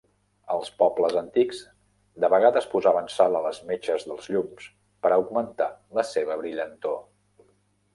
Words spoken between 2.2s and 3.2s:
de vegades posaven